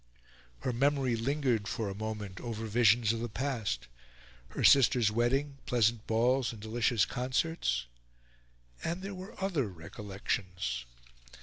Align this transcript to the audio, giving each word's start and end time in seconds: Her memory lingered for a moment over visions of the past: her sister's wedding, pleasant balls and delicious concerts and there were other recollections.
Her 0.61 0.73
memory 0.73 1.15
lingered 1.15 1.67
for 1.67 1.87
a 1.87 1.93
moment 1.93 2.39
over 2.41 2.65
visions 2.65 3.13
of 3.13 3.19
the 3.19 3.29
past: 3.29 3.85
her 4.47 4.63
sister's 4.63 5.11
wedding, 5.11 5.59
pleasant 5.67 6.07
balls 6.07 6.51
and 6.51 6.59
delicious 6.59 7.05
concerts 7.05 7.85
and 8.83 9.03
there 9.03 9.13
were 9.13 9.39
other 9.39 9.67
recollections. 9.67 10.85